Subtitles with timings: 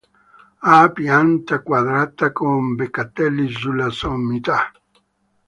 [0.65, 4.71] Ha pianta quadrata con beccatelli sulla sommità.